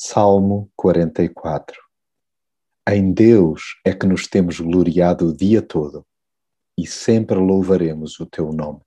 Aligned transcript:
Salmo 0.00 0.70
44 0.76 1.76
Em 2.88 3.12
Deus 3.12 3.80
é 3.84 3.92
que 3.92 4.06
nos 4.06 4.28
temos 4.28 4.60
gloriado 4.60 5.26
o 5.26 5.36
dia 5.36 5.60
todo 5.60 6.06
e 6.78 6.86
sempre 6.86 7.36
louvaremos 7.36 8.20
o 8.20 8.24
teu 8.24 8.52
nome. 8.52 8.78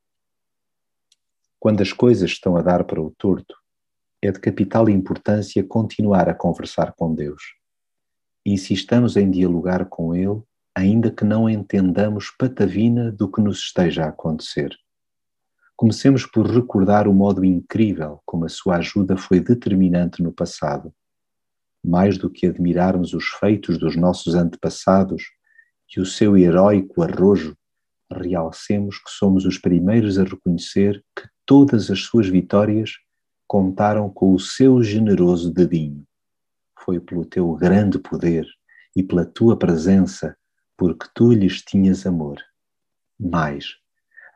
Quando 1.60 1.82
as 1.82 1.92
coisas 1.92 2.32
estão 2.32 2.55
a 2.55 2.62
dar 2.62 2.86
para 2.86 3.02
o 3.02 3.12
torto, 3.12 3.54
é 4.21 4.32
de 4.32 4.39
capital 4.39 4.88
importância 4.88 5.62
continuar 5.66 6.29
a 6.29 6.34
conversar 6.34 6.93
com 6.93 7.14
Deus. 7.14 7.57
Insistamos 8.46 9.18
em 9.18 9.30
dialogar 9.30 9.88
com 9.88 10.16
Ele, 10.16 10.41
ainda 10.73 11.12
que 11.12 11.25
não 11.25 11.50
entendamos 11.50 12.32
patavina 12.39 13.12
do 13.12 13.30
que 13.30 13.41
nos 13.41 13.59
esteja 13.59 14.05
a 14.05 14.09
acontecer. 14.09 14.73
Comecemos 15.75 16.25
por 16.25 16.50
recordar 16.50 17.05
o 17.05 17.14
modo 17.14 17.43
incrível 17.43 18.21
como 18.25 18.46
a 18.46 18.50
sua 18.50 18.78
ajuda 18.78 19.18
foi 19.18 19.41
determinante 19.41 20.23
no 20.23 20.32
passado 20.32 20.93
mais 21.84 22.18
do 22.18 22.29
que 22.29 22.45
admirarmos 22.45 23.13
os 23.13 23.26
feitos 23.26 23.77
dos 23.77 23.95
nossos 23.95 24.35
antepassados 24.35 25.23
e 25.95 25.99
o 25.99 26.05
seu 26.05 26.38
heróico 26.38 27.02
arrojo, 27.02 27.55
realcemos 28.12 28.98
que 28.98 29.09
somos 29.09 29.45
os 29.45 29.57
primeiros 29.57 30.17
a 30.17 30.23
reconhecer 30.23 31.04
que 31.16 31.27
todas 31.45 31.90
as 31.90 32.02
suas 32.02 32.27
vitórias 32.27 32.91
contaram 33.48 34.09
com 34.09 34.34
o 34.34 34.40
seu 34.40 34.81
generoso 34.84 35.52
dedinho. 35.52 36.05
Foi 36.80 36.99
pelo 36.99 37.26
teu 37.26 37.54
grande 37.55 37.99
poder 37.99 38.45
e 38.95 39.04
pela 39.04 39.26
tua 39.26 39.57
presença, 39.57 40.35
porque 40.77 41.07
tu 41.13 41.34
lhes 41.34 41.62
tinhas 41.62 42.05
amor. 42.05 42.38
Mais, 43.20 43.76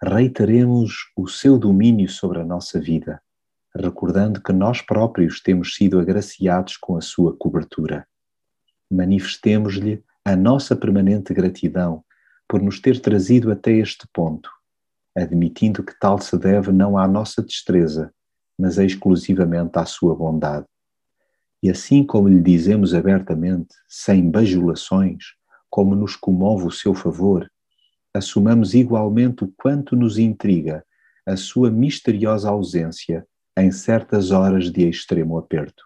reiteremos 0.02 1.12
o 1.16 1.28
seu 1.28 1.58
domínio 1.58 2.10
sobre 2.10 2.40
a 2.40 2.46
nossa 2.46 2.80
vida 2.80 3.22
recordando 3.76 4.42
que 4.42 4.54
nós 4.54 4.82
próprios 4.82 5.42
temos 5.42 5.76
sido 5.76 6.00
agraciados 6.00 6.78
com 6.78 6.98
a 6.98 7.02
sua 7.02 7.36
cobertura. 7.36 8.08
Manifestemos-lhe 8.90 10.04
a 10.24 10.36
nossa 10.36 10.76
permanente 10.76 11.34
gratidão 11.34 12.04
por 12.48 12.62
nos 12.62 12.80
ter 12.80 13.00
trazido 13.00 13.52
até 13.52 13.72
este 13.74 14.08
ponto, 14.14 14.50
admitindo 15.16 15.84
que 15.84 15.98
tal 16.00 16.20
se 16.20 16.38
deve 16.38 16.72
não 16.72 16.98
à 16.98 17.08
nossa 17.08 17.42
destreza, 17.42 18.14
mas 18.58 18.78
exclusivamente 18.78 19.78
à 19.78 19.86
sua 19.86 20.16
bondade. 20.16 20.66
E 21.62 21.70
assim 21.70 22.04
como 22.04 22.30
lhe 22.30 22.42
dizemos 22.42 22.94
abertamente, 22.94 23.76
sem 23.88 24.30
bajulações, 24.30 25.34
como 25.70 25.96
nos 25.96 26.16
comove 26.16 26.66
o 26.66 26.72
seu 26.72 26.94
favor, 26.94 27.52
assumamos 28.14 28.74
igualmente 28.74 29.44
o 29.44 29.54
quanto 29.58 29.96
nos 29.96 30.18
intriga 30.18 30.86
a 31.26 31.36
sua 31.36 31.70
misteriosa 31.70 32.50
ausência 32.50 33.28
em 33.58 33.72
certas 33.72 34.32
horas 34.32 34.70
de 34.70 34.88
extremo 34.88 35.38
aperto. 35.38 35.86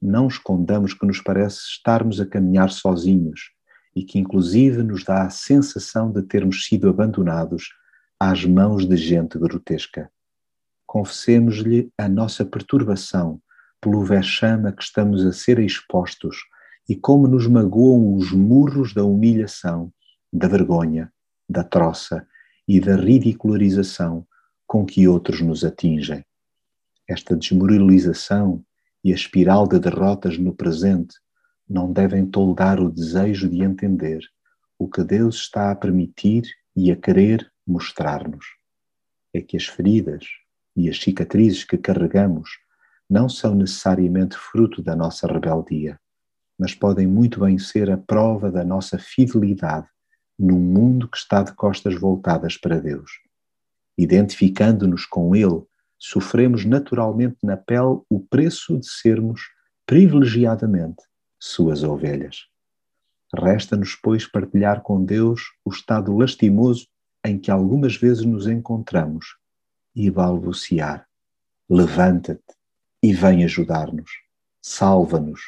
Não 0.00 0.26
escondamos 0.26 0.94
que 0.94 1.04
nos 1.04 1.20
parece 1.20 1.58
estarmos 1.58 2.18
a 2.18 2.26
caminhar 2.26 2.70
sozinhos 2.70 3.50
e 3.94 4.02
que, 4.02 4.18
inclusive, 4.18 4.82
nos 4.82 5.04
dá 5.04 5.24
a 5.24 5.30
sensação 5.30 6.10
de 6.10 6.22
termos 6.22 6.64
sido 6.64 6.88
abandonados 6.88 7.74
às 8.18 8.44
mãos 8.44 8.86
de 8.86 8.96
gente 8.96 9.38
grotesca. 9.38 10.10
Confessemos-lhe 10.86 11.92
a 11.98 12.08
nossa 12.08 12.44
perturbação 12.44 13.40
pelo 13.80 14.02
vexame 14.02 14.68
a 14.68 14.72
que 14.72 14.82
estamos 14.82 15.26
a 15.26 15.32
ser 15.32 15.58
expostos 15.58 16.38
e 16.88 16.96
como 16.96 17.28
nos 17.28 17.46
magoam 17.46 18.14
os 18.14 18.32
murros 18.32 18.94
da 18.94 19.04
humilhação, 19.04 19.92
da 20.32 20.48
vergonha, 20.48 21.12
da 21.46 21.62
troça 21.62 22.26
e 22.66 22.80
da 22.80 22.96
ridicularização 22.96 24.26
com 24.66 24.86
que 24.86 25.06
outros 25.06 25.40
nos 25.42 25.64
atingem 25.64 26.24
esta 27.08 27.34
desmoralização 27.34 28.62
e 29.02 29.12
a 29.12 29.14
espiral 29.14 29.66
de 29.66 29.78
derrotas 29.78 30.36
no 30.38 30.54
presente 30.54 31.16
não 31.68 31.92
devem 31.92 32.26
toldar 32.26 32.80
o 32.80 32.90
desejo 32.90 33.48
de 33.48 33.62
entender 33.62 34.20
o 34.78 34.88
que 34.88 35.02
Deus 35.02 35.36
está 35.36 35.70
a 35.70 35.74
permitir 35.74 36.44
e 36.76 36.92
a 36.92 36.96
querer 36.96 37.50
mostrar-nos. 37.66 38.44
É 39.32 39.40
que 39.40 39.56
as 39.56 39.66
feridas 39.66 40.24
e 40.76 40.88
as 40.88 40.98
cicatrizes 41.00 41.64
que 41.64 41.76
carregamos 41.76 42.50
não 43.08 43.28
são 43.28 43.54
necessariamente 43.54 44.36
fruto 44.36 44.82
da 44.82 44.94
nossa 44.94 45.26
rebeldia, 45.26 45.98
mas 46.58 46.74
podem 46.74 47.06
muito 47.06 47.40
bem 47.40 47.58
ser 47.58 47.90
a 47.90 47.96
prova 47.96 48.50
da 48.50 48.64
nossa 48.64 48.98
fidelidade 48.98 49.86
num 50.38 50.60
mundo 50.60 51.08
que 51.08 51.16
está 51.16 51.42
de 51.42 51.52
costas 51.54 51.94
voltadas 51.98 52.56
para 52.56 52.78
Deus. 52.78 53.10
Identificando-nos 53.96 55.04
com 55.04 55.34
Ele 55.34 55.62
sofremos 55.98 56.64
naturalmente 56.64 57.38
na 57.42 57.56
pele 57.56 58.00
o 58.08 58.20
preço 58.20 58.78
de 58.78 58.86
sermos 58.86 59.42
privilegiadamente 59.84 61.02
suas 61.38 61.82
ovelhas. 61.82 62.46
Resta-nos, 63.34 63.94
pois, 63.94 64.26
partilhar 64.26 64.82
com 64.82 65.04
Deus 65.04 65.42
o 65.64 65.70
estado 65.70 66.16
lastimoso 66.16 66.86
em 67.24 67.38
que 67.38 67.50
algumas 67.50 67.96
vezes 67.96 68.24
nos 68.24 68.46
encontramos 68.46 69.36
e 69.94 70.10
balbuciar: 70.10 71.06
Levanta-te 71.68 72.54
e 73.02 73.12
vem 73.12 73.44
ajudar-nos, 73.44 74.10
salva-nos 74.62 75.40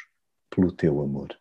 pelo 0.49 0.71
teu 0.71 1.01
amor. 1.01 1.40